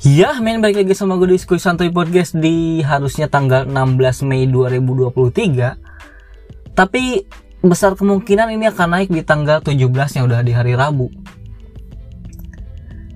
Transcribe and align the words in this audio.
Ya, 0.00 0.32
main 0.40 0.64
balik 0.64 0.80
lagi 0.80 0.96
sama 0.96 1.20
gue 1.20 1.28
di 1.28 1.36
Skuy 1.36 1.60
Santuy 1.60 1.92
Podcast 1.92 2.32
di 2.32 2.80
harusnya 2.80 3.28
tanggal 3.28 3.68
16 3.68 4.24
Mei 4.24 4.48
2023. 4.48 6.72
Tapi 6.72 7.28
besar 7.60 7.92
kemungkinan 7.92 8.48
ini 8.48 8.64
akan 8.72 8.96
naik 8.96 9.12
di 9.12 9.20
tanggal 9.20 9.60
17 9.60 9.92
yang 10.16 10.24
udah 10.24 10.40
di 10.40 10.56
hari 10.56 10.72
Rabu. 10.72 11.12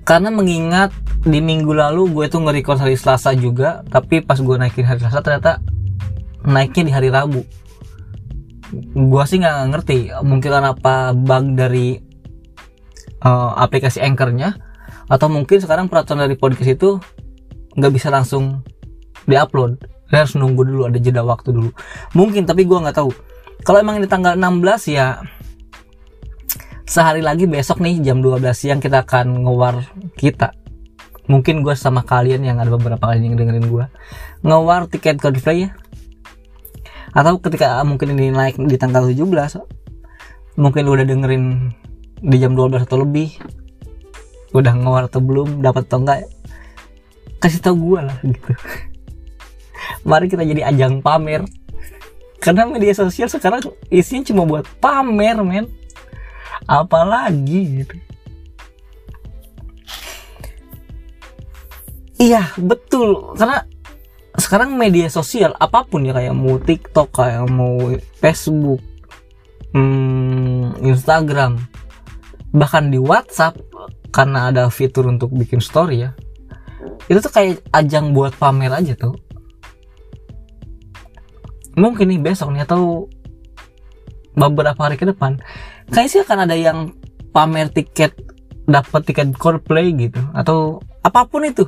Karena 0.05 0.29
mengingat 0.29 0.93
di 1.25 1.41
minggu 1.41 1.73
lalu 1.73 2.05
gue 2.13 2.29
tuh 2.29 2.45
nge-record 2.45 2.77
hari 2.77 3.01
Selasa 3.01 3.33
juga, 3.33 3.81
tapi 3.89 4.21
pas 4.21 4.37
gue 4.37 4.53
naikin 4.53 4.85
hari 4.85 5.01
Selasa 5.01 5.25
ternyata 5.25 5.65
naiknya 6.45 6.83
di 6.85 6.93
hari 6.93 7.09
Rabu. 7.09 7.41
Gue 8.93 9.23
sih 9.25 9.41
nggak 9.41 9.73
ngerti, 9.73 10.13
mungkin 10.21 10.53
apa 10.53 11.17
bug 11.17 11.57
dari 11.57 11.97
uh, 13.25 13.57
aplikasi 13.57 14.05
Anchor-nya 14.05 14.64
atau 15.05 15.27
mungkin 15.29 15.61
sekarang 15.61 15.85
peraturan 15.85 16.25
dari 16.25 16.37
podcast 16.37 16.71
itu 16.71 16.97
nggak 17.77 17.93
bisa 17.93 18.09
langsung 18.09 18.65
diupload. 19.29 19.77
Saya 20.09 20.25
harus 20.25 20.35
nunggu 20.37 20.61
dulu 20.65 20.81
ada 20.85 20.97
jeda 21.01 21.25
waktu 21.25 21.53
dulu. 21.53 21.69
Mungkin 22.13 22.45
tapi 22.45 22.65
gue 22.65 22.77
nggak 22.77 22.97
tahu. 22.97 23.11
Kalau 23.65 23.77
emang 23.81 23.97
ini 23.97 24.05
tanggal 24.05 24.37
16 24.37 24.93
ya 24.93 25.21
sehari 26.85 27.25
lagi 27.25 27.49
besok 27.49 27.81
nih 27.81 27.97
jam 28.05 28.21
12 28.21 28.45
siang 28.53 28.79
kita 28.81 29.05
akan 29.05 29.45
ngewar 29.45 29.81
kita. 30.17 30.53
Mungkin 31.25 31.65
gue 31.65 31.73
sama 31.73 32.05
kalian 32.05 32.45
yang 32.45 32.61
ada 32.61 32.69
beberapa 32.69 33.01
kali 33.01 33.25
yang 33.25 33.33
dengerin 33.33 33.65
gue 33.65 33.85
ngewar 34.45 34.85
tiket 34.89 35.17
Coldplay 35.17 35.69
ya. 35.69 35.69
Atau 37.15 37.41
ketika 37.41 37.81
mungkin 37.81 38.13
ini 38.13 38.29
naik 38.29 38.61
di 38.61 38.77
tanggal 38.77 39.09
17 39.09 39.25
mungkin 40.61 40.81
lu 40.87 40.95
udah 40.95 41.07
dengerin 41.07 41.73
di 42.21 42.37
jam 42.37 42.53
12 42.53 42.85
atau 42.85 43.01
lebih 43.01 43.33
udah 44.55 44.73
ngewar 44.75 45.03
atau 45.11 45.19
belum 45.19 45.59
dapat 45.59 45.83
atau 45.87 45.99
enggak 45.99 46.19
kasih 47.43 47.59
tau 47.59 47.75
gue 47.75 47.99
lah 47.99 48.17
gitu. 48.23 48.51
Mari 50.07 50.31
kita 50.31 50.47
jadi 50.47 50.71
ajang 50.71 51.03
pamer. 51.03 51.45
Karena 52.39 52.69
media 52.69 52.93
sosial 52.93 53.27
sekarang 53.27 53.61
isinya 53.89 54.25
cuma 54.31 54.45
buat 54.45 54.65
pamer 54.79 55.37
men. 55.41 55.65
Apalagi 56.65 57.83
gitu. 57.83 57.95
Iya 62.15 62.49
betul. 62.55 63.35
Karena 63.35 63.65
sekarang 64.35 64.75
media 64.75 65.07
sosial 65.07 65.55
apa 65.59 65.87
pun 65.87 66.03
ya 66.03 66.11
kayak 66.11 66.35
mau 66.35 66.59
TikTok 66.59 67.07
kayak 67.15 67.47
mau 67.47 67.95
Facebook 68.19 68.83
hmm, 69.71 70.83
Instagram 70.83 71.63
bahkan 72.51 72.91
di 72.91 72.99
WhatsApp 72.99 73.59
karena 74.15 74.47
ada 74.47 74.71
fitur 74.71 75.11
untuk 75.11 75.35
bikin 75.35 75.59
story 75.59 76.07
ya 76.07 76.15
itu 77.11 77.19
tuh 77.19 77.33
kayak 77.33 77.59
ajang 77.75 78.15
buat 78.15 78.33
pamer 78.39 78.71
aja 78.73 78.95
tuh. 78.97 79.13
Mungkin 81.75 82.07
nih 82.07 82.21
besok 82.23 82.55
nih 82.55 82.63
atau 82.63 83.11
beberapa 84.35 84.79
hari 84.79 84.95
ke 84.95 85.07
depan 85.07 85.39
kayak 85.91 86.07
sih 86.11 86.23
akan 86.23 86.47
ada 86.47 86.55
yang 86.55 86.95
pamer 87.35 87.67
tiket 87.71 88.15
dapat 88.65 89.03
tiket 89.05 89.35
Coldplay 89.35 89.91
gitu 89.93 90.23
atau 90.31 90.79
apa 91.03 91.27
pun 91.27 91.43
itu. 91.43 91.67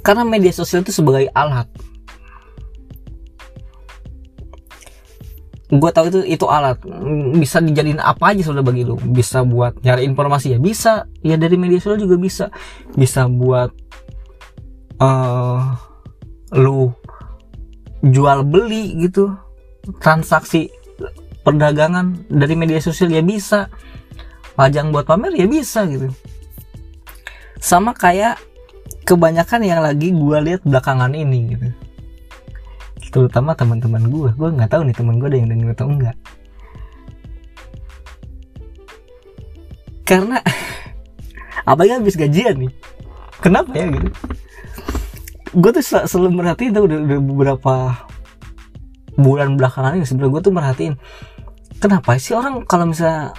Karena 0.00 0.24
media 0.24 0.54
sosial 0.54 0.80
itu 0.80 0.94
sebagai 0.94 1.28
alat 1.36 1.68
gue 5.70 5.90
tahu 5.94 6.04
itu 6.10 6.20
itu 6.26 6.46
alat. 6.50 6.82
Bisa 7.38 7.62
dijadiin 7.62 8.02
apa 8.02 8.34
aja 8.34 8.42
sudah 8.42 8.62
bagi 8.62 8.82
lu. 8.82 8.98
Bisa 8.98 9.46
buat 9.46 9.78
nyari 9.86 10.04
informasi 10.10 10.54
ya 10.54 10.58
bisa. 10.58 11.06
Ya 11.22 11.38
dari 11.38 11.54
media 11.54 11.78
sosial 11.78 12.02
juga 12.02 12.18
bisa. 12.18 12.50
Bisa 12.98 13.30
buat 13.30 13.70
uh, 14.98 15.78
lu 16.58 16.90
jual 18.02 18.42
beli 18.42 18.98
gitu. 18.98 19.30
Transaksi 20.02 20.68
perdagangan 21.46 22.26
dari 22.26 22.54
media 22.58 22.82
sosial 22.82 23.14
ya 23.14 23.22
bisa. 23.22 23.70
Pajang 24.58 24.90
buat 24.90 25.06
pamer 25.06 25.38
ya 25.38 25.46
bisa 25.46 25.86
gitu. 25.86 26.10
Sama 27.62 27.94
kayak 27.94 28.42
kebanyakan 29.06 29.62
yang 29.62 29.80
lagi 29.80 30.10
gue 30.10 30.38
lihat 30.42 30.60
belakangan 30.66 31.14
ini 31.14 31.56
gitu 31.56 31.89
terutama 33.10 33.58
teman-teman 33.58 34.06
gue 34.06 34.30
gue 34.34 34.48
nggak 34.54 34.70
tahu 34.70 34.82
nih 34.86 34.94
teman 34.94 35.18
gue 35.18 35.28
ada 35.28 35.38
yang 35.38 35.50
denger 35.50 35.68
atau 35.74 35.86
enggak. 35.90 36.16
Karena 40.06 40.38
apalagi 41.70 41.92
habis 41.98 42.16
gajian 42.18 42.56
nih. 42.66 42.72
Kenapa 43.42 43.70
ya 43.74 43.90
gitu? 43.90 44.08
Gue 45.50 45.70
tuh 45.74 45.82
sel 45.82 46.06
selalu 46.06 46.42
merhatiin 46.42 46.70
tuh 46.70 46.86
udah, 46.86 46.98
udah 47.02 47.18
beberapa 47.18 47.74
bulan 49.18 49.58
belakangan 49.58 49.98
ini 49.98 50.06
sebenarnya 50.06 50.32
gue 50.32 50.42
tuh 50.46 50.54
merhatiin 50.54 50.94
kenapa 51.82 52.16
sih 52.16 52.32
orang 52.32 52.64
kalau 52.64 52.88
misalnya 52.88 53.34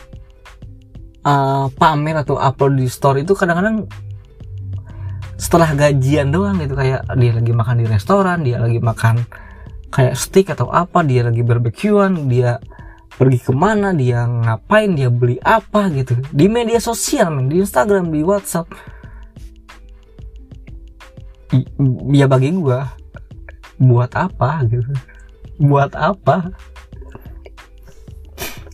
uh, 1.26 1.72
pamer 1.74 2.22
atau 2.22 2.38
upload 2.38 2.78
di 2.78 2.86
story 2.92 3.24
itu 3.24 3.34
kadang-kadang 3.34 3.88
setelah 5.42 5.74
gajian 5.74 6.30
doang 6.30 6.62
gitu. 6.62 6.78
Kayak 6.78 7.08
dia 7.18 7.31
lagi 7.34 7.52
makan 7.54 7.76
di 7.81 7.86
restoran 7.90 8.38
dia 8.46 8.58
lagi 8.62 8.78
makan 8.78 9.26
kayak 9.91 10.16
steak 10.16 10.47
atau 10.56 10.72
apa 10.72 11.03
dia 11.03 11.28
lagi 11.28 11.44
barbekyuan 11.44 12.31
dia 12.31 12.57
pergi 13.12 13.38
ke 13.44 13.52
mana 13.52 13.91
dia 13.91 14.24
ngapain 14.24 14.96
dia 14.96 15.12
beli 15.12 15.38
apa 15.44 15.91
gitu. 15.91 16.16
Di 16.31 16.47
media 16.47 16.79
sosial 16.79 17.29
men 17.29 17.52
di 17.52 17.59
Instagram 17.59 18.09
di 18.09 18.24
WhatsApp. 18.24 18.72
Ya 22.16 22.31
bagi 22.31 22.56
gua 22.56 22.96
buat 23.75 24.16
apa 24.16 24.63
gitu. 24.72 24.96
Buat 25.59 25.94
apa? 26.00 26.56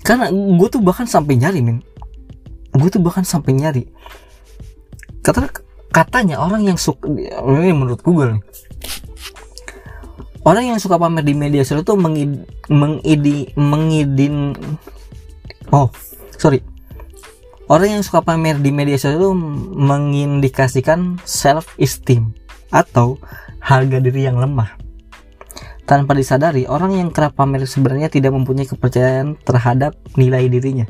Karena 0.05 0.31
gue 0.31 0.67
tuh 0.71 0.79
bahkan 0.79 1.03
sampai 1.03 1.35
nyari 1.35 1.59
men. 1.59 1.83
Gue 2.71 2.87
tuh 2.87 3.01
bahkan 3.01 3.25
sampai 3.25 3.57
nyari. 3.57 3.83
Kata 5.25 5.49
katanya 5.91 6.39
orang 6.39 6.63
yang 6.63 6.77
suka 6.79 7.09
ini 7.09 7.73
menurut 7.73 7.99
Google 8.05 8.37
nih 8.37 8.43
orang 10.43 10.75
yang 10.75 10.79
suka 10.81 10.99
pamer 10.99 11.23
di 11.23 11.33
media 11.33 11.63
sosial 11.63 11.85
itu 11.85 11.95
mengid, 11.97 12.45
mengidi 12.69 13.49
mengidin 13.55 14.53
oh 15.71 15.89
sorry. 16.37 16.61
Orang 17.67 17.99
yang 17.99 18.03
suka 18.03 18.23
pamer 18.23 18.63
di 18.63 18.71
media 18.71 18.95
sosial 18.95 19.19
itu 19.19 19.31
mengindikasikan 19.75 21.19
self 21.27 21.75
esteem 21.75 22.31
atau 22.71 23.19
harga 23.59 23.99
diri 23.99 24.23
yang 24.23 24.39
lemah. 24.39 24.79
Tanpa 25.83 26.15
disadari 26.15 26.63
orang 26.67 26.95
yang 26.95 27.09
kerap 27.11 27.35
pamer 27.35 27.67
sebenarnya 27.67 28.07
tidak 28.07 28.35
mempunyai 28.35 28.67
kepercayaan 28.67 29.39
terhadap 29.43 29.99
nilai 30.15 30.47
dirinya. 30.47 30.87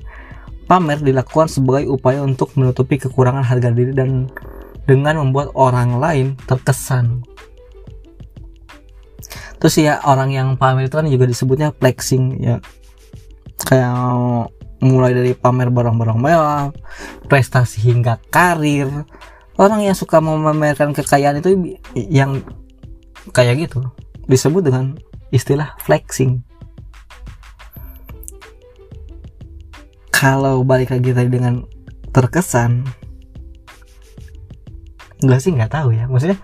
Pamer 0.69 1.01
dilakukan 1.01 1.49
sebagai 1.49 1.89
upaya 1.89 2.21
untuk 2.21 2.53
menutupi 2.53 3.01
kekurangan 3.01 3.45
harga 3.45 3.73
diri 3.73 3.93
dan 3.97 4.29
dengan 4.85 5.21
membuat 5.21 5.53
orang 5.57 5.97
lain 5.97 6.27
terkesan 6.45 7.25
terus 9.57 9.75
ya 9.81 10.01
orang 10.05 10.29
yang 10.33 10.47
pamer 10.55 10.89
itu 10.89 10.95
kan 10.97 11.07
juga 11.09 11.25
disebutnya 11.25 11.73
flexing 11.73 12.41
ya. 12.41 12.57
Kayak 13.57 13.97
mulai 14.81 15.11
dari 15.17 15.33
pamer 15.33 15.73
barang-barang 15.73 16.19
mewah 16.21 16.69
prestasi 17.25 17.81
hingga 17.89 18.21
karir. 18.29 18.89
Orang 19.57 19.81
yang 19.81 19.97
suka 19.97 20.21
memamerkan 20.21 20.93
kekayaan 20.93 21.41
itu 21.41 21.77
yang 21.97 22.45
kayak 23.33 23.65
gitu 23.65 23.81
disebut 24.29 24.69
dengan 24.69 24.93
istilah 25.33 25.73
flexing. 25.81 26.45
Kalau 30.13 30.61
balik 30.61 30.93
lagi 30.93 31.13
tadi 31.13 31.29
dengan 31.29 31.65
terkesan 32.13 32.85
gue 35.17 35.37
sih 35.41 35.49
nggak 35.53 35.73
tahu 35.73 35.97
ya. 35.97 36.05
Maksudnya 36.05 36.37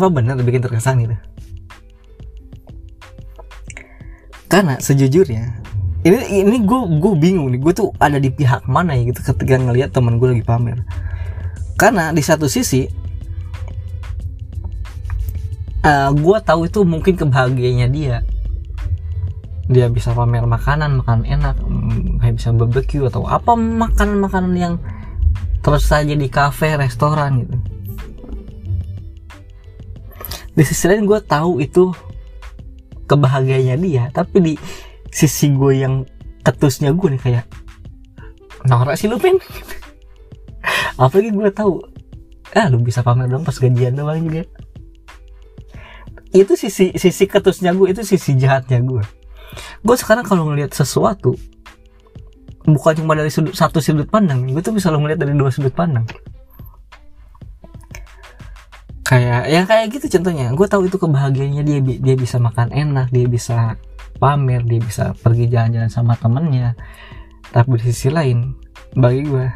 apa 0.00 0.08
benar 0.08 0.40
bikin 0.40 0.64
terkesan 0.64 1.04
gitu? 1.04 1.16
Karena 4.48 4.80
sejujurnya 4.80 5.60
ini 6.00 6.16
ini 6.48 6.56
gue 6.64 6.80
gue 6.96 7.12
bingung 7.20 7.52
nih 7.52 7.60
gue 7.60 7.72
tuh 7.76 7.92
ada 8.00 8.16
di 8.16 8.32
pihak 8.32 8.64
mana 8.64 8.96
ya 8.96 9.12
gitu 9.12 9.20
ketika 9.20 9.60
ngelihat 9.60 9.92
teman 9.92 10.16
gue 10.16 10.32
lagi 10.32 10.44
pamer. 10.44 10.80
Karena 11.76 12.08
di 12.16 12.24
satu 12.24 12.48
sisi 12.48 12.88
uh, 15.84 16.10
gue 16.16 16.36
tahu 16.40 16.66
itu 16.66 16.80
mungkin 16.88 17.20
kebahagiaannya 17.20 17.88
dia. 17.92 18.24
Dia 19.70 19.86
bisa 19.92 20.16
pamer 20.16 20.48
makanan 20.48 21.04
makanan 21.04 21.24
enak 21.28 21.56
mm, 21.60 22.24
kayak 22.24 22.34
bisa 22.40 22.48
barbecue 22.56 23.04
atau 23.04 23.28
apa 23.28 23.52
makanan 23.54 24.24
makanan 24.24 24.54
yang 24.56 24.74
terus 25.60 25.84
saja 25.84 26.16
di 26.16 26.26
kafe 26.32 26.80
restoran 26.80 27.44
gitu 27.44 27.69
di 30.60 30.64
sisi 30.68 30.84
lain 30.92 31.08
gue 31.08 31.16
tahu 31.24 31.64
itu 31.64 31.88
kebahagiaannya 33.08 33.76
dia 33.80 34.04
tapi 34.12 34.36
di 34.44 34.54
sisi 35.08 35.56
gue 35.56 35.80
yang 35.80 36.04
ketusnya 36.44 36.92
gue 36.92 37.16
nih 37.16 37.20
kayak 37.24 37.44
norak 38.68 39.00
sih 39.00 39.08
lu 39.08 39.16
pin 39.16 39.40
apalagi 41.00 41.32
gue 41.32 41.48
tahu 41.48 41.80
ah 42.52 42.68
lu 42.68 42.84
bisa 42.84 43.00
pamer 43.00 43.32
dong 43.32 43.40
pas 43.40 43.56
gajian 43.56 43.96
doang 43.96 44.20
juga 44.20 44.44
itu 46.36 46.52
sisi 46.60 46.92
sisi 46.92 47.24
ketusnya 47.24 47.72
gue 47.72 47.96
itu 47.96 48.04
sisi 48.04 48.36
jahatnya 48.36 48.84
gue 48.84 49.00
gue 49.80 49.96
sekarang 49.96 50.28
kalau 50.28 50.52
ngelihat 50.52 50.76
sesuatu 50.76 51.40
bukan 52.68 53.00
cuma 53.00 53.16
dari 53.16 53.32
sudut 53.32 53.56
satu 53.56 53.80
sudut 53.80 54.12
pandang 54.12 54.44
gue 54.44 54.60
tuh 54.60 54.76
bisa 54.76 54.92
lo 54.92 55.00
ngeliat 55.00 55.24
dari 55.24 55.32
dua 55.32 55.48
sudut 55.48 55.72
pandang 55.72 56.04
kayak 59.10 59.50
ya 59.50 59.66
kayak 59.66 59.90
gitu 59.90 60.06
contohnya. 60.18 60.54
Gue 60.54 60.70
tahu 60.70 60.86
itu 60.86 60.94
kebahagiaannya 60.94 61.62
dia 61.66 61.78
dia 61.82 62.14
bisa 62.14 62.38
makan 62.38 62.70
enak 62.70 63.10
dia 63.10 63.26
bisa 63.26 63.74
pamer 64.22 64.62
dia 64.62 64.78
bisa 64.78 65.10
pergi 65.18 65.50
jalan-jalan 65.50 65.90
sama 65.90 66.14
temennya. 66.14 66.78
Tapi 67.50 67.82
di 67.82 67.90
sisi 67.90 68.06
lain 68.14 68.54
bagi 68.94 69.26
gue 69.26 69.46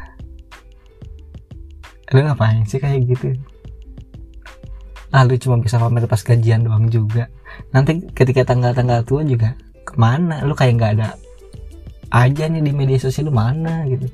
lu 2.11 2.19
ngapain 2.21 2.67
sih 2.67 2.83
kayak 2.83 3.07
gitu? 3.07 3.31
Ah 5.15 5.23
lu 5.23 5.39
cuma 5.39 5.63
bisa 5.63 5.79
pamer 5.79 6.03
pas 6.03 6.19
gajian 6.19 6.67
doang 6.67 6.91
juga. 6.91 7.31
Nanti 7.71 8.03
ketika 8.11 8.43
tanggal-tanggal 8.43 9.07
tua 9.07 9.23
juga 9.23 9.55
ke 9.87 9.95
mana? 9.95 10.43
Lu 10.43 10.51
kayak 10.51 10.75
nggak 10.75 10.93
ada 10.99 11.15
aja 12.11 12.47
nih 12.51 12.61
di 12.61 12.71
media 12.75 12.99
sosial 12.99 13.31
lu 13.31 13.33
mana 13.33 13.87
gitu 13.89 14.07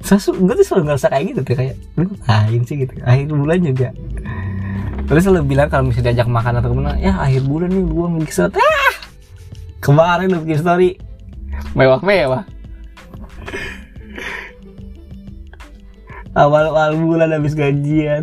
Sesu, 0.00 0.32
gue 0.32 0.54
tuh 0.56 0.64
selalu 0.64 0.82
ngerasa 0.90 1.06
kayak 1.12 1.24
gitu 1.32 1.40
tuh 1.44 1.56
kayak 1.60 1.74
lu 2.00 2.08
ngapain 2.08 2.60
sih? 2.64 2.76
gitu. 2.82 2.92
Akhir 3.04 3.26
bulan 3.30 3.58
juga. 3.60 3.88
Terus 5.06 5.22
selalu 5.26 5.44
bilang 5.44 5.68
kalau 5.68 5.84
misalnya 5.90 6.14
diajak 6.14 6.28
makan 6.30 6.52
atau 6.62 6.68
ke 6.72 6.76
mana 6.76 6.94
ya 6.96 7.12
akhir 7.18 7.42
bulan 7.44 7.68
nih 7.68 7.84
gue 7.84 8.06
story. 8.30 8.56
Ah! 8.56 8.94
Kemarin 9.80 10.26
lu 10.32 10.38
bikin 10.46 10.60
story. 10.60 10.90
Mewah 11.76 12.00
mewah 12.00 12.44
awal 16.34 16.70
awal 16.70 16.94
bulan 16.98 17.34
habis 17.34 17.58
gajian. 17.58 18.22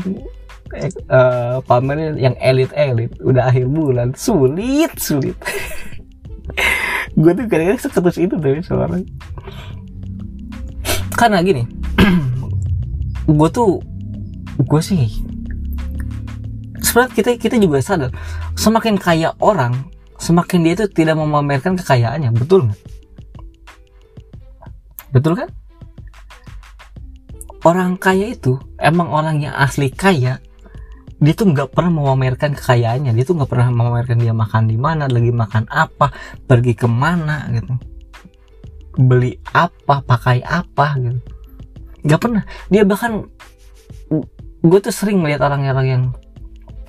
Eh, 0.76 0.92
uh, 1.08 1.64
pamernya 1.64 2.20
yang 2.20 2.36
elit 2.44 2.72
elit 2.76 3.12
udah 3.24 3.48
akhir 3.48 3.72
bulan. 3.72 4.12
Sulit 4.16 4.92
sulit. 5.00 5.36
Gue 7.18 7.34
tuh 7.34 7.50
kadang-kadang 7.50 7.82
seketus 7.82 8.18
itu 8.22 8.36
tuh 8.38 8.62
seorang 8.62 9.02
karena 11.18 11.42
gini 11.42 11.66
gue 13.38 13.50
tuh 13.50 13.82
gue 14.62 14.82
sih 14.86 15.10
sebenarnya 16.86 17.12
kita 17.18 17.30
kita 17.42 17.56
juga 17.58 17.82
sadar 17.82 18.14
semakin 18.54 18.96
kaya 19.02 19.34
orang 19.42 19.90
semakin 20.18 20.66
dia 20.66 20.74
itu 20.78 20.86
tidak 20.90 21.16
memamerkan 21.18 21.78
kekayaannya 21.78 22.34
betul 22.34 22.70
nggak? 22.70 22.82
Betul 25.14 25.34
kan? 25.40 25.50
Orang 27.66 27.98
kaya 27.98 28.32
itu 28.32 28.60
emang 28.78 29.10
orang 29.12 29.42
yang 29.42 29.56
asli 29.56 29.90
kaya 29.92 30.40
dia 31.18 31.34
tuh 31.34 31.50
nggak 31.50 31.74
pernah 31.74 31.90
memamerkan 31.98 32.54
kekayaannya 32.54 33.12
dia 33.18 33.26
tuh 33.26 33.34
nggak 33.42 33.50
pernah 33.50 33.74
memamerkan 33.74 34.22
dia 34.22 34.34
makan 34.38 34.70
di 34.70 34.78
mana 34.78 35.10
lagi 35.10 35.34
makan 35.34 35.66
apa 35.66 36.14
pergi 36.46 36.78
ke 36.78 36.86
mana 36.86 37.50
gitu 37.50 37.74
beli 38.98 39.38
apa 39.54 40.02
pakai 40.02 40.42
apa 40.42 40.98
gitu. 40.98 41.20
Nggak 42.04 42.20
pernah. 42.20 42.44
Dia 42.74 42.84
bahkan 42.84 43.30
gue 44.66 44.80
tuh 44.82 44.94
sering 44.94 45.22
melihat 45.22 45.48
orang-orang 45.48 45.88
yang 45.88 46.04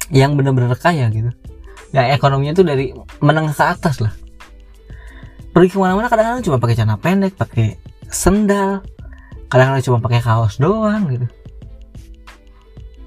yang 0.09 0.33
benar-benar 0.35 0.75
kaya 0.81 1.13
gitu. 1.13 1.29
Ya 1.93 2.09
ekonominya 2.13 2.57
tuh 2.57 2.65
dari 2.65 2.93
menengah 3.21 3.53
ke 3.53 3.65
atas 3.65 4.01
lah. 4.01 4.13
Pergi 5.53 5.77
ke 5.77 5.79
mana-mana 5.81 6.09
kadang-kadang 6.09 6.45
cuma 6.45 6.57
pakai 6.61 6.77
celana 6.77 6.97
pendek 7.01 7.37
pakai 7.37 7.77
sendal 8.09 8.85
kadang-kadang 9.49 9.85
cuma 9.85 9.99
pakai 10.01 10.21
kaos 10.25 10.57
doang 10.57 11.09
gitu. 11.13 11.27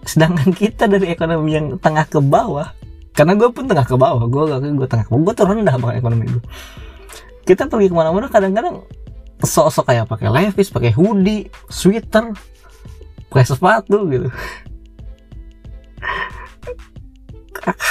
Sedangkan 0.06 0.50
kita 0.54 0.90
dari 0.90 1.14
ekonomi 1.14 1.54
yang 1.54 1.68
tengah 1.78 2.06
ke 2.10 2.18
bawah 2.18 2.74
karena 3.14 3.38
gue 3.38 3.50
pun 3.54 3.70
tengah 3.70 3.86
ke 3.86 3.96
bawah 3.98 4.26
gue 4.26 4.44
gak 4.50 4.60
gue 4.66 4.88
tengah 4.88 5.06
ke 5.06 5.12
bawah 5.14 5.24
gue 5.30 5.34
tuh 5.36 5.46
rendah 5.46 5.76
banget 5.78 5.96
ekonomi 6.00 6.26
gue 6.32 6.44
kita 7.46 7.68
pergi 7.68 7.90
ke 7.90 7.96
mana-mana 7.96 8.30
kadang-kadang 8.30 8.86
sok-sok 9.42 9.90
kayak 9.90 10.06
pakai 10.06 10.30
levis 10.30 10.70
pakai 10.70 10.94
hoodie 10.94 11.50
sweater 11.68 12.34
pakai 13.32 13.46
sepatu 13.48 14.06
gitu. 14.12 14.28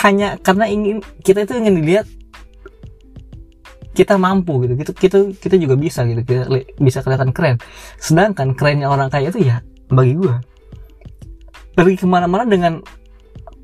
Hanya 0.03 0.39
karena 0.41 0.67
ingin 0.67 1.03
kita 1.23 1.47
itu 1.47 1.55
ingin 1.59 1.79
dilihat 1.83 2.07
kita 3.95 4.15
mampu 4.17 4.63
gitu. 4.67 4.75
Kita 4.79 4.91
kita 4.95 5.19
kita 5.39 5.57
juga 5.59 5.75
bisa 5.75 6.07
gitu. 6.07 6.23
Kita 6.23 6.47
bisa 6.79 7.03
kelihatan 7.03 7.35
keren. 7.35 7.57
Sedangkan 7.99 8.55
kerennya 8.55 8.87
orang 8.91 9.11
kaya 9.11 9.31
itu 9.31 9.43
ya 9.43 9.63
bagi 9.91 10.15
gue 10.15 10.35
pergi 11.75 11.97
ke 11.99 12.07
mana-mana 12.07 12.47
dengan 12.47 12.83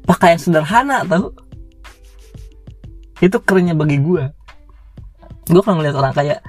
pakaian 0.07 0.39
sederhana 0.39 1.07
tau? 1.07 1.35
Itu 3.23 3.41
kerennya 3.41 3.73
bagi 3.73 3.99
gue 4.01 4.36
gue 5.47 5.63
kalau 5.63 5.79
ngeliat 5.79 5.95
orang 5.95 6.15
kayak 6.15 6.41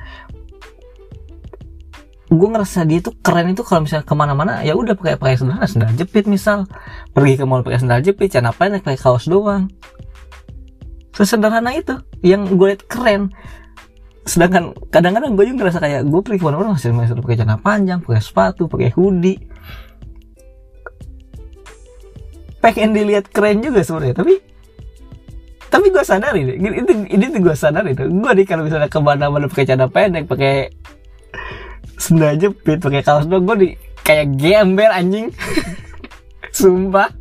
gue 2.27 2.49
ngerasa 2.51 2.83
dia 2.83 2.99
tuh 2.99 3.15
keren 3.23 3.55
itu 3.55 3.63
kalau 3.63 3.87
misalnya 3.87 4.03
ke 4.03 4.15
mana-mana 4.17 4.59
ya 4.59 4.75
udah 4.75 4.99
pakai 4.99 5.15
pakai 5.15 5.39
sendal 5.39 5.63
sendal 5.63 5.95
jepit 5.95 6.27
misal. 6.27 6.67
Pergi 7.15 7.39
ke 7.39 7.45
mall 7.47 7.63
pakai 7.63 7.79
sendal 7.79 8.03
jepit 8.03 8.35
celana 8.35 8.51
pendek 8.51 8.83
pakai 8.83 8.99
kaos 8.99 9.31
doang. 9.31 9.71
Sesederhana 11.15 11.71
itu 11.71 11.95
yang 12.21 12.45
gue 12.59 12.75
liat 12.75 12.83
keren. 12.91 13.31
Sedangkan 14.27 14.75
kadang-kadang 14.91 15.39
gue 15.39 15.45
juga 15.47 15.57
ngerasa 15.65 15.79
kayak 15.79 16.01
gue 16.03 16.19
pergi 16.19 16.39
ke 16.43 16.45
mana-mana 16.45 16.75
masih 16.75 16.91
masih 16.91 17.15
pakai 17.15 17.37
celana 17.39 17.57
panjang 17.63 17.99
pakai 18.03 18.19
sepatu 18.19 18.67
pakai 18.67 18.91
hoodie. 18.91 19.39
Pengen 22.59 22.91
dilihat 22.91 23.31
keren 23.31 23.63
juga 23.63 23.87
sebenarnya 23.87 24.19
tapi 24.19 24.56
tapi 25.67 25.91
gue 25.91 26.03
sadar 26.03 26.31
ini 26.35 26.55
itu 26.55 26.93
ini 27.11 27.25
tuh 27.27 27.41
gue 27.43 27.55
sadar 27.55 27.83
itu 27.87 28.07
gue 28.07 28.31
nih 28.39 28.45
kalau 28.47 28.63
misalnya 28.63 28.87
ke 28.87 28.99
mana-mana 29.03 29.51
pakai 29.51 29.65
celana 29.67 29.87
pendek 29.91 30.23
pakai 30.25 30.71
sendal 31.97 32.37
jepit 32.39 32.79
pakai 32.79 33.01
kaos 33.03 33.25
dong 33.27 33.43
gue 33.43 33.55
di 33.59 33.69
kayak 34.07 34.39
gembel 34.39 34.87
anjing. 34.87 35.27
Sumpah. 36.57 37.11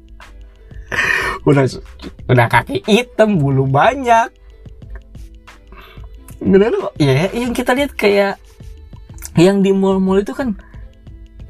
Udah 1.42 1.66
udah 2.30 2.46
kaki 2.46 2.86
hitam 2.86 3.42
bulu 3.42 3.66
banyak. 3.66 4.30
Bener 6.38 6.70
loh 6.70 6.94
ya 7.02 7.26
yang 7.34 7.50
kita 7.50 7.74
lihat 7.74 7.98
kayak 7.98 8.38
yang 9.34 9.66
di 9.66 9.74
mall-mall 9.74 10.22
itu 10.22 10.30
kan 10.30 10.54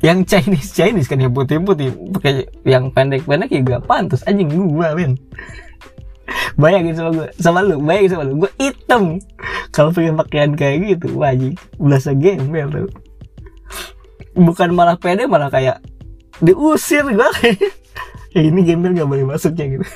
yang 0.00 0.24
Chinese 0.24 0.72
Chinese 0.72 1.10
kan 1.10 1.20
yang 1.20 1.34
putih-putih 1.34 1.90
pakai 2.14 2.46
yang 2.62 2.88
pendek-pendek 2.94 3.50
ya 3.50 3.60
gak 3.64 3.84
pantas 3.88 4.22
anjing 4.28 4.46
gue 4.52 4.88
men 4.94 5.18
bayangin 6.58 6.94
sama 6.98 7.10
gue 7.14 7.28
sama 7.38 7.60
lu 7.62 7.78
bayangin 7.82 8.10
sama 8.16 8.24
lu. 8.26 8.46
Gue 8.46 8.50
hitam. 8.58 9.20
Kalau 9.70 9.90
pengen 9.92 10.16
pakaian 10.16 10.52
kayak 10.56 10.96
gitu 10.96 11.18
wajib 11.18 11.56
berasa 11.76 12.12
gembel 12.16 12.68
tuh. 12.70 12.88
Bukan 14.36 14.76
malah 14.76 14.96
pede 15.00 15.24
malah 15.24 15.48
kayak 15.48 15.80
diusir 16.44 17.04
gue 17.08 17.30
ya 18.36 18.40
ini 18.44 18.60
gembel 18.64 18.92
nggak 18.92 19.08
boleh 19.08 19.24
masuk 19.24 19.56
ya 19.56 19.66
gitu. 19.68 19.86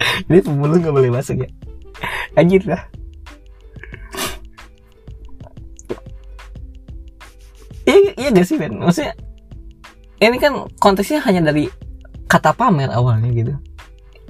Ini 0.00 0.40
pemulung 0.40 0.80
nggak 0.80 0.96
boleh 0.96 1.12
masuk 1.12 1.44
ya. 1.44 1.48
Anjir 2.32 2.64
lah 2.64 2.88
iya 7.90 8.12
iya 8.16 8.28
gak 8.32 8.46
sih 8.46 8.56
Ben? 8.58 8.74
Maksudnya 8.78 9.14
ini 10.20 10.36
kan 10.36 10.68
konteksnya 10.78 11.24
hanya 11.24 11.50
dari 11.50 11.66
kata 12.28 12.52
pamer 12.54 12.92
awalnya 12.92 13.30
gitu 13.32 13.54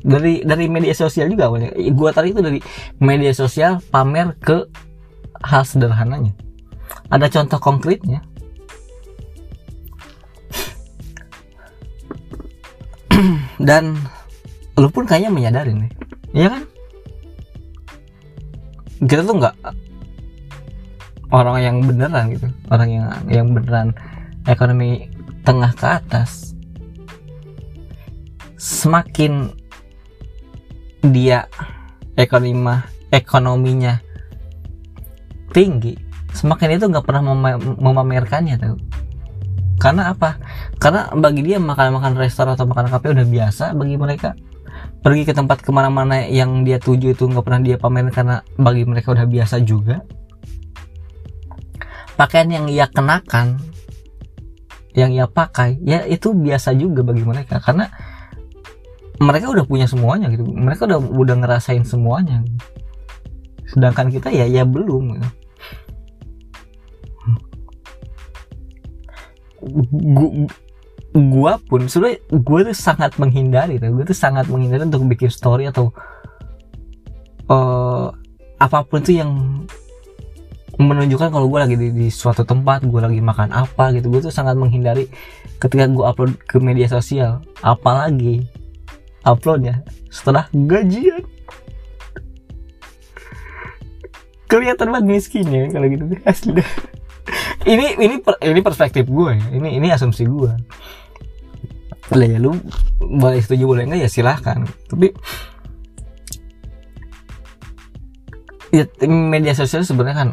dari 0.01 0.41
dari 0.45 0.67
media 0.67 0.97
sosial 0.97 1.29
juga 1.29 1.53
awalnya 1.53 1.77
gue 1.77 2.11
tarik 2.13 2.33
itu 2.33 2.43
dari 2.43 2.61
media 3.01 3.33
sosial 3.37 3.81
pamer 3.93 4.37
ke 4.41 4.65
hal 5.45 5.65
sederhananya. 5.65 6.33
Ada 7.11 7.29
contoh 7.33 7.59
konkretnya. 7.59 8.23
Dan 13.69 13.97
lu 14.79 14.89
pun 14.93 15.05
kayaknya 15.09 15.31
menyadari 15.33 15.73
nih. 15.75 15.91
Ya 16.33 16.49
kan? 16.53 16.63
Kita 19.01 19.25
tuh 19.25 19.41
nggak 19.41 19.57
orang 21.33 21.57
yang 21.63 21.77
beneran 21.83 22.31
gitu. 22.37 22.49
Orang 22.69 22.89
yang 22.93 23.09
yang 23.27 23.47
beneran 23.57 23.95
ekonomi 24.45 25.09
tengah 25.43 25.73
ke 25.75 25.87
atas. 25.89 26.53
Semakin 28.61 29.60
dia 31.01 31.49
ekonomi 32.15 32.77
ekonominya 33.11 33.99
tinggi 35.51 36.11
semakin 36.31 36.79
itu 36.79 36.87
nggak 36.87 37.07
pernah 37.07 37.23
memamerkannya 37.79 38.57
tuh. 38.59 38.79
Karena 39.81 40.13
apa? 40.13 40.37
Karena 40.77 41.09
bagi 41.17 41.41
dia 41.41 41.57
makan-makan 41.57 42.21
restoran 42.21 42.53
atau 42.53 42.69
makan 42.69 42.93
kafe 42.93 43.17
udah 43.17 43.25
biasa 43.25 43.73
bagi 43.73 43.97
mereka. 43.97 44.37
Pergi 45.01 45.25
ke 45.25 45.33
tempat 45.33 45.65
ke 45.65 45.73
mana-mana 45.73 46.21
yang 46.29 46.63
dia 46.69 46.77
tuju 46.77 47.17
itu 47.17 47.25
nggak 47.25 47.45
pernah 47.45 47.61
dia 47.65 47.81
pamerin 47.81 48.13
karena 48.13 48.45
bagi 48.61 48.85
mereka 48.85 49.17
udah 49.17 49.25
biasa 49.25 49.65
juga. 49.65 50.05
Pakaian 52.21 52.53
yang 52.53 52.67
ia 52.69 52.85
kenakan 52.85 53.57
yang 54.93 55.15
ia 55.15 55.25
pakai 55.25 55.81
ya 55.81 56.05
itu 56.05 56.37
biasa 56.37 56.77
juga 56.77 57.01
bagi 57.01 57.25
mereka. 57.25 57.57
Karena 57.65 57.89
mereka 59.21 59.53
udah 59.53 59.65
punya 59.69 59.85
semuanya 59.85 60.33
gitu. 60.33 60.49
Mereka 60.49 60.89
udah 60.89 60.99
udah 60.99 61.37
ngerasain 61.45 61.85
semuanya. 61.85 62.41
Sedangkan 63.69 64.09
kita 64.09 64.33
ya 64.33 64.49
ya 64.49 64.65
belum 64.65 65.21
gitu. 65.21 65.29
gua, 69.93 70.31
gua 71.13 71.53
pun 71.61 71.85
sebenarnya 71.85 72.19
gua 72.33 72.61
tuh 72.65 72.77
sangat 72.77 73.13
menghindari 73.21 73.77
tuh. 73.77 73.93
Gua 73.93 74.05
tuh 74.09 74.17
sangat 74.17 74.49
menghindari 74.49 74.89
untuk 74.89 75.05
bikin 75.05 75.29
story 75.29 75.69
atau 75.69 75.93
uh, 77.53 78.09
apa 78.57 78.79
pun 78.89 79.05
tuh 79.05 79.21
yang 79.21 79.33
menunjukkan 80.81 81.29
kalau 81.29 81.45
gue 81.53 81.61
lagi 81.61 81.77
di, 81.77 81.93
di 81.93 82.09
suatu 82.09 82.41
tempat 82.41 82.89
gue 82.89 83.01
lagi 83.05 83.21
makan 83.21 83.53
apa 83.53 83.93
gitu. 83.93 84.09
Gue 84.09 84.25
tuh 84.25 84.33
sangat 84.33 84.57
menghindari 84.57 85.13
ketika 85.61 85.85
gue 85.85 86.01
upload 86.01 86.41
ke 86.49 86.57
media 86.57 86.89
sosial. 86.89 87.45
Apalagi 87.61 88.49
uploadnya 89.25 89.85
setelah 90.09 90.47
gajian. 90.53 91.25
Kelihatan 94.51 94.91
banget 94.91 95.07
miskinnya 95.07 95.71
kalau 95.71 95.87
gitu. 95.87 96.05
Asli 96.31 96.51
deh. 96.59 96.69
Ini 97.69 98.01
ini 98.01 98.17
ini 98.25 98.61
perspektif 98.65 99.07
gue 99.07 99.31
ya. 99.37 99.47
Ini 99.55 99.69
ini 99.79 99.87
asumsi 99.93 100.27
gue 100.27 100.53
lah 102.11 102.27
ya 102.27 102.43
lu 102.43 102.59
boleh 102.99 103.39
setuju 103.39 103.71
boleh 103.71 103.87
enggak 103.87 104.03
ya 104.03 104.11
silahkan. 104.11 104.67
Tapi 104.91 105.15
ya 108.75 108.85
media 109.07 109.55
sosial 109.55 109.87
sebenarnya 109.87 110.19
kan 110.19 110.31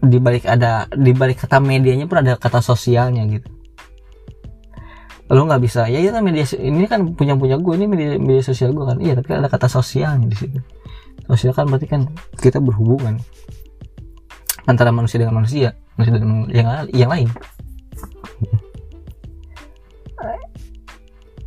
di 0.00 0.18
balik 0.18 0.46
ada 0.46 0.88
di 0.94 1.12
balik 1.12 1.44
kata 1.44 1.60
medianya 1.60 2.08
pun 2.08 2.24
ada 2.24 2.34
kata 2.40 2.64
sosialnya 2.64 3.22
gitu 3.28 3.46
lo 5.30 5.46
nggak 5.46 5.62
bisa. 5.62 5.86
Ya 5.86 6.02
ya 6.02 6.10
media 6.18 6.42
ini 6.58 6.90
kan 6.90 7.14
punya 7.14 7.38
punya 7.38 7.54
gue 7.54 7.74
ini 7.78 7.86
media 7.86 8.18
media 8.18 8.42
sosial 8.42 8.74
gue 8.74 8.82
kan. 8.82 8.98
Iya 8.98 9.22
tapi 9.22 9.30
ada 9.38 9.46
kata 9.46 9.70
sosialnya 9.70 10.26
di 10.26 10.36
situ. 10.36 10.58
Sosial 11.30 11.54
kan 11.54 11.70
berarti 11.70 11.86
kan 11.86 12.10
kita 12.42 12.58
berhubungan 12.58 13.22
antara 14.66 14.90
manusia 14.90 15.22
dengan 15.22 15.38
manusia 15.38 15.78
manusia 15.94 16.18
dengan 16.18 16.50
yang 16.50 16.66
yang 16.90 17.10
lain. 17.14 17.28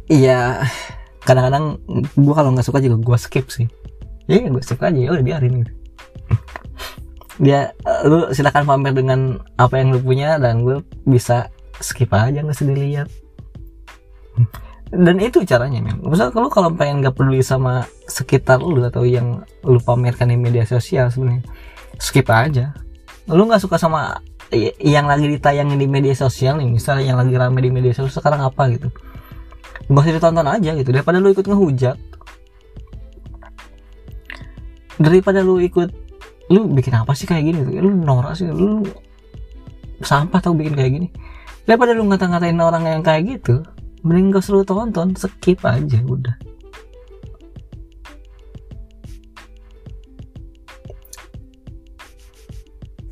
Iya 0.08 0.64
kadang-kadang 1.28 1.80
gue 2.16 2.34
kalau 2.36 2.50
nggak 2.56 2.68
suka 2.68 2.80
juga 2.80 3.04
gue 3.04 3.18
skip 3.20 3.52
sih. 3.52 3.68
Ya 4.32 4.40
gue 4.40 4.64
skip 4.64 4.80
aja. 4.80 4.96
Ya 4.96 5.12
udah 5.12 5.26
biarin 5.28 5.60
gitu. 5.60 5.74
Dia 7.44 7.76
lu 8.08 8.32
silakan 8.32 8.64
pamer 8.64 8.96
dengan 8.96 9.44
apa 9.60 9.76
yang 9.76 9.92
lu 9.92 10.00
punya 10.00 10.40
dan 10.40 10.64
gue 10.64 10.80
bisa 11.04 11.52
skip 11.84 12.16
aja 12.16 12.40
nggak 12.40 12.56
usah 12.56 12.70
dilihat 12.72 13.10
dan 14.94 15.18
itu 15.18 15.42
caranya 15.42 15.82
men 15.82 15.98
misal 16.06 16.30
kalau 16.30 16.54
kalau 16.54 16.70
pengen 16.70 17.02
nggak 17.02 17.18
peduli 17.18 17.42
sama 17.42 17.90
sekitar 18.06 18.62
lu 18.62 18.78
atau 18.86 19.02
yang 19.02 19.42
lu 19.66 19.82
pamerkan 19.82 20.30
di 20.30 20.38
media 20.38 20.70
sosial 20.70 21.10
sebenarnya 21.10 21.42
skip 21.98 22.30
aja. 22.30 22.78
Lu 23.26 23.50
nggak 23.50 23.58
suka 23.64 23.82
sama 23.82 24.22
yang 24.78 25.10
lagi 25.10 25.26
ditayangin 25.34 25.82
di 25.82 25.90
media 25.90 26.14
sosial 26.14 26.62
nih 26.62 26.70
misalnya 26.70 27.10
yang 27.10 27.18
lagi 27.18 27.34
rame 27.34 27.58
di 27.58 27.74
media 27.74 27.90
sosial 27.98 28.22
sekarang 28.22 28.46
apa 28.46 28.70
gitu? 28.70 28.94
Gak 29.90 29.98
usah 29.98 30.14
ditonton 30.14 30.46
aja 30.46 30.72
gitu. 30.78 30.90
Daripada 30.94 31.18
lu 31.18 31.34
ikut 31.34 31.46
ngehujat 31.50 31.98
daripada 35.02 35.42
lu 35.42 35.58
ikut 35.58 35.90
lu 36.54 36.70
bikin 36.70 36.94
apa 36.94 37.18
sih 37.18 37.26
kayak 37.26 37.50
gini? 37.50 37.82
Lu 37.82 37.98
norak 37.98 38.38
sih 38.38 38.46
lu 38.46 38.86
sampah 40.06 40.38
tau 40.38 40.54
bikin 40.54 40.78
kayak 40.78 40.92
gini. 41.02 41.08
Daripada 41.66 41.98
lu 41.98 42.06
ngata-ngatain 42.06 42.62
orang 42.62 42.84
yang 42.86 43.02
kayak 43.02 43.26
gitu 43.26 43.66
mending 44.04 44.36
gak 44.36 44.44
seru 44.44 44.68
tonton 44.68 45.16
skip 45.16 45.64
aja 45.64 46.00
udah. 46.04 46.36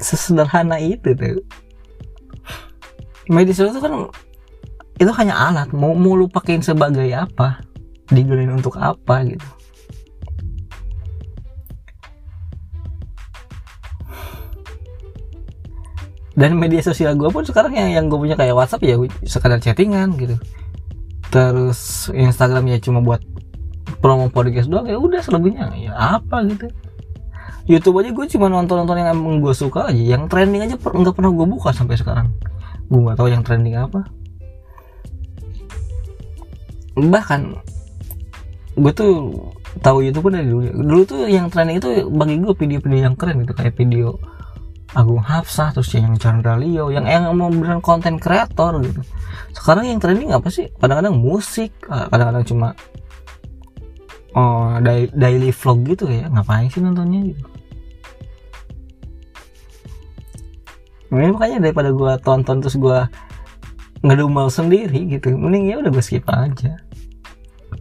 Sesederhana 0.02 0.76
itu 0.84 1.16
tuh 1.16 1.40
media 3.32 3.56
sosial 3.56 3.72
itu 3.72 3.82
kan 3.82 3.94
itu 5.00 5.12
hanya 5.16 5.36
alat. 5.40 5.72
Mau 5.72 5.96
mau 5.96 6.20
lu 6.20 6.28
pakein 6.28 6.60
sebagai 6.60 7.08
apa? 7.16 7.64
Digunain 8.12 8.52
untuk 8.52 8.76
apa 8.76 9.24
gitu. 9.24 9.48
Dan 16.36 16.60
media 16.60 16.84
sosial 16.84 17.16
gue 17.16 17.28
pun 17.28 17.44
sekarang 17.44 17.76
yang 17.76 17.90
yang 17.92 18.06
gue 18.08 18.20
punya 18.20 18.36
kayak 18.36 18.56
WhatsApp 18.56 18.84
ya 18.88 18.96
sekadar 19.28 19.60
chattingan 19.60 20.16
gitu 20.16 20.36
terus 21.32 22.12
Instagram 22.12 22.76
ya 22.76 22.78
cuma 22.84 23.00
buat 23.00 23.24
promo 24.04 24.28
podcast 24.28 24.68
doang 24.68 24.86
ya 24.86 25.00
udah 25.00 25.24
selebihnya. 25.24 25.72
Ya 25.80 25.94
apa 25.96 26.44
gitu. 26.46 26.68
YouTube 27.70 28.04
aja 28.04 28.10
gue 28.12 28.26
cuma 28.36 28.52
nonton-nonton 28.52 29.00
yang 29.00 29.16
emang 29.16 29.40
gue 29.40 29.54
suka 29.56 29.88
aja 29.94 30.18
yang 30.18 30.28
trending 30.28 30.66
aja 30.66 30.76
nggak 30.76 31.16
pernah 31.16 31.32
gue 31.32 31.48
buka 31.48 31.72
sampai 31.72 31.96
sekarang. 31.96 32.36
Gue 32.92 33.00
nggak 33.00 33.18
tahu 33.18 33.30
yang 33.32 33.42
trending 33.48 33.80
apa. 33.80 34.04
Bahkan 37.00 37.42
gue 38.76 38.92
tuh 38.92 39.32
tahu 39.80 40.04
YouTube 40.04 40.36
dari 40.36 40.52
dulu 40.52 40.68
dulu 40.68 41.02
tuh 41.08 41.22
yang 41.32 41.48
trending 41.48 41.80
itu 41.80 42.12
bagi 42.12 42.44
gue 42.44 42.52
video-video 42.52 43.00
yang 43.08 43.16
keren 43.16 43.48
gitu 43.48 43.56
kayak 43.56 43.80
video 43.80 44.20
Agung 44.92 45.24
Hafsah 45.24 45.72
terus 45.72 45.96
yang 45.96 46.20
Chandra 46.20 46.60
Leo 46.60 46.92
yang 46.92 47.08
yang 47.08 47.32
mau 47.32 47.48
beneran 47.48 47.80
konten 47.80 48.20
kreator 48.20 48.84
gitu. 48.84 49.00
Sekarang 49.56 49.88
yang 49.88 50.04
trending 50.04 50.36
apa 50.36 50.52
sih? 50.52 50.68
Kadang-kadang 50.80 51.16
musik 51.16 51.72
kadang-kadang 51.88 52.44
cuma 52.44 52.68
oh 54.36 54.76
daily 55.16 55.52
vlog 55.56 55.80
gitu 55.88 56.12
ya 56.12 56.28
ngapain 56.28 56.68
sih 56.68 56.84
nontonnya 56.84 57.32
gitu? 57.32 57.44
Ini 61.12 61.32
makanya 61.36 61.68
daripada 61.68 61.92
gue 61.92 62.12
tonton 62.24 62.60
terus 62.60 62.76
gue 62.76 63.00
ngedumel 64.04 64.48
sendiri 64.52 65.08
gitu 65.08 65.36
mending 65.36 65.72
ya 65.72 65.76
udah 65.80 65.92
gue 65.92 66.04
skip 66.04 66.28
aja. 66.28 66.80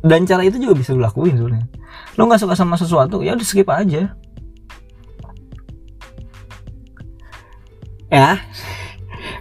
Dan 0.07 0.31
cara 0.31 0.47
itu 0.47 0.63
juga 0.63 0.79
bisa 0.79 0.95
dilakuin 0.95 1.35
sebenarnya. 1.35 1.67
Lo 2.15 2.31
nggak 2.31 2.39
suka 2.43 2.55
sama 2.55 2.79
sesuatu 2.79 3.19
ya 3.23 3.35
udah 3.35 3.47
skip 3.47 3.67
aja 3.67 4.15
ya. 8.11 8.39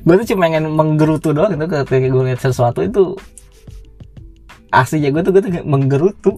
Gue 0.05 0.15
tuh 0.23 0.35
cuma 0.35 0.47
pengen 0.47 0.71
menggerutu 0.71 1.35
doang 1.35 1.55
itu 1.55 1.65
ketika 1.65 2.07
gue 2.07 2.23
lihat 2.29 2.39
sesuatu 2.39 2.85
itu 2.85 3.17
aslinya 4.69 5.09
gue 5.11 5.21
tuh 5.25 5.31
gue 5.33 5.41
tuh 5.43 5.51
menggerutu. 5.65 6.33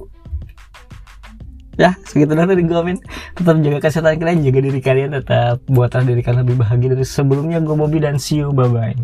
Ya 1.79 1.95
segitu 2.07 2.33
doang 2.33 2.49
dari 2.49 2.63
gue 2.63 2.81
min. 2.81 2.97
Tetap 3.35 3.59
jaga 3.61 3.79
kesehatan 3.83 4.17
kalian 4.17 4.39
jaga 4.47 4.59
diri 4.63 4.79
kalian 4.81 5.09
tetap 5.19 5.61
buatlah 5.67 6.03
diri 6.07 6.21
kalian 6.23 6.47
lebih 6.47 6.57
bahagia 6.63 6.95
dari 6.97 7.05
sebelumnya 7.05 7.59
gue 7.61 7.75
Bobby 7.75 7.99
dan 8.01 8.17
see 8.17 8.41
bye 8.41 8.67
bye 8.67 8.95